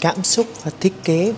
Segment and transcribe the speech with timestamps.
[0.00, 1.32] cảm xúc và thiết kế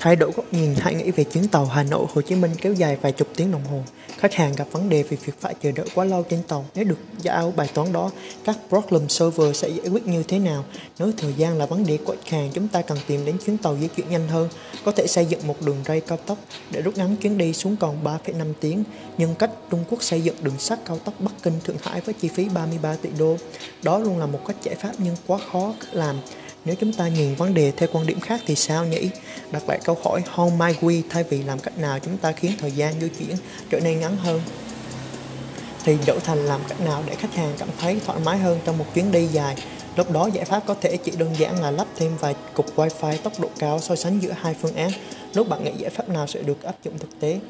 [0.00, 2.72] thay đổi góc nhìn hãy nghĩ về chuyến tàu Hà Nội Hồ Chí Minh kéo
[2.72, 3.82] dài vài chục tiếng đồng hồ.
[4.18, 6.64] Khách hàng gặp vấn đề vì việc phải chờ đợi quá lâu trên tàu.
[6.74, 8.10] Nếu được giao bài toán đó,
[8.44, 10.64] các problem solver sẽ giải quyết như thế nào?
[10.98, 13.58] Nếu thời gian là vấn đề của khách hàng, chúng ta cần tìm đến chuyến
[13.58, 14.48] tàu di chuyển nhanh hơn.
[14.84, 16.38] Có thể xây dựng một đường ray cao tốc
[16.70, 18.84] để rút ngắn chuyến đi xuống còn 3,5 tiếng.
[19.18, 22.14] Nhưng cách Trung Quốc xây dựng đường sắt cao tốc Bắc Kinh Thượng Hải với
[22.14, 23.36] chi phí 33 tỷ đô.
[23.82, 26.16] Đó luôn là một cách giải pháp nhưng quá khó làm
[26.68, 29.10] nếu chúng ta nhìn vấn đề theo quan điểm khác thì sao nhỉ?
[29.50, 32.52] Đặt lại câu hỏi, how might we, thay vì làm cách nào chúng ta khiến
[32.58, 33.36] thời gian di chuyển
[33.70, 34.40] trở nên ngắn hơn
[35.84, 38.78] thì đổi thành làm cách nào để khách hàng cảm thấy thoải mái hơn trong
[38.78, 39.56] một chuyến đi dài.
[39.96, 43.16] Lúc đó giải pháp có thể chỉ đơn giản là lắp thêm vài cục wifi
[43.16, 44.90] tốc độ cao so sánh giữa hai phương án.
[45.34, 47.40] Lúc bạn nghĩ giải pháp nào sẽ được áp dụng thực tế?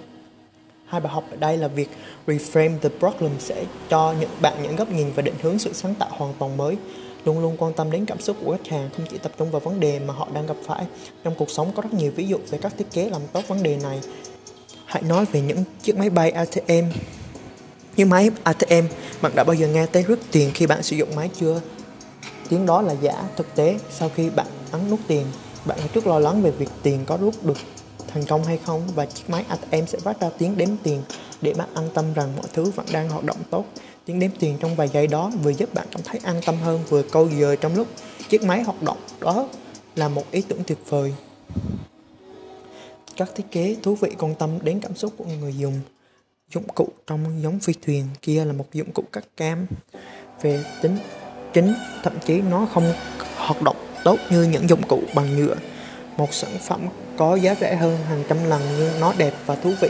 [0.87, 1.89] Hai bài học ở đây là việc
[2.27, 5.95] reframe the problem sẽ cho những bạn những góc nhìn và định hướng sự sáng
[5.95, 6.77] tạo hoàn toàn mới
[7.29, 9.61] luôn luôn quan tâm đến cảm xúc của khách hàng, không chỉ tập trung vào
[9.61, 10.87] vấn đề mà họ đang gặp phải.
[11.25, 13.63] Trong cuộc sống có rất nhiều ví dụ về các thiết kế làm tốt vấn
[13.63, 14.01] đề này.
[14.85, 16.87] Hãy nói về những chiếc máy bay ATM
[17.97, 18.87] như máy ATM
[19.23, 21.61] bạn đã bao giờ nghe tới rút tiền khi bạn sử dụng máy chưa?
[22.49, 23.79] Tiếng đó là giả, thực tế.
[23.91, 25.27] Sau khi bạn ấn nút tiền,
[25.65, 27.57] bạn trước lo lắng về việc tiền có rút được
[28.13, 31.03] thành công hay không và chiếc máy ATM sẽ phát ra tiếng đếm tiền
[31.43, 33.65] để bạn an tâm rằng mọi thứ vẫn đang hoạt động tốt.
[34.05, 36.81] Tiếng đếm tiền trong vài giây đó vừa giúp bạn cảm thấy an tâm hơn,
[36.89, 37.89] vừa câu giờ trong lúc
[38.29, 38.99] chiếc máy hoạt động.
[39.21, 39.49] Đó
[39.97, 41.15] là một ý tưởng tuyệt vời.
[43.17, 45.81] Các thiết kế thú vị quan tâm đến cảm xúc của người dùng.
[46.55, 49.67] Dụng cụ trong giống phi thuyền, kia là một dụng cụ cắt cam.
[50.43, 50.97] Về tính
[51.53, 52.93] chính thậm chí nó không
[53.37, 55.55] hoạt động tốt như những dụng cụ bằng nhựa
[56.19, 59.73] một sản phẩm có giá rẻ hơn hàng trăm lần nhưng nó đẹp và thú
[59.81, 59.89] vị.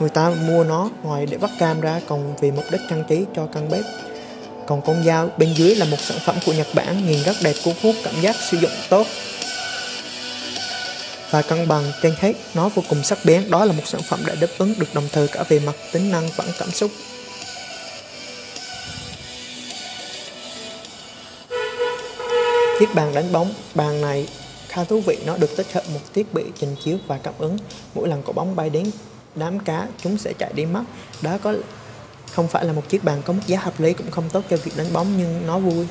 [0.00, 3.24] Người ta mua nó ngoài để bắt cam ra còn vì mục đích trang trí
[3.36, 3.84] cho căn bếp.
[4.66, 7.54] Còn con dao bên dưới là một sản phẩm của Nhật Bản, nhìn rất đẹp
[7.64, 9.06] cuốn hút, cảm giác sử dụng tốt
[11.30, 12.32] và cân bằng trên hết.
[12.54, 15.08] Nó vô cùng sắc bén, đó là một sản phẩm đã đáp ứng được đồng
[15.12, 16.90] thời cả về mặt tính năng lẫn cảm xúc.
[22.80, 24.26] Chiếc bàn đánh bóng, bàn này
[24.76, 27.58] khá thú vị, nó được tích hợp một thiết bị trình chiếu và cảm ứng.
[27.94, 28.90] Mỗi lần quả bóng bay đến
[29.34, 30.82] đám cá, chúng sẽ chạy đi mất
[31.22, 31.54] đó có
[32.32, 34.56] không phải là một chiếc bàn có mức giá hợp lý cũng không tốt cho
[34.56, 35.86] việc đánh bóng, nhưng nó vui.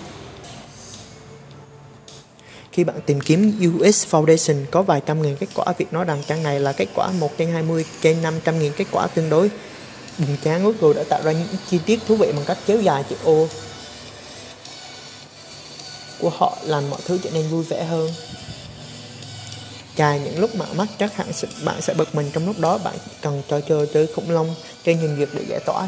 [2.72, 6.24] Khi bạn tìm kiếm US Foundation có vài trăm nghìn kết quả, việc nói rằng
[6.28, 9.50] trang này là kết quả 1 trên 20 trên 500 nghìn kết quả tương đối.
[10.18, 13.03] Buồn chán Google đã tạo ra những chi tiết thú vị bằng cách kéo dài
[13.09, 13.47] chữ ô
[16.19, 18.12] của họ làm mọi thứ trở nên vui vẻ hơn
[19.95, 21.28] chai những lúc mà mắt chắc hẳn
[21.63, 22.78] bạn sẽ bực mình trong lúc đó.
[22.78, 25.88] Bạn cần trò chơi chơi khủng long, chơi nhìn việc để giải tỏa.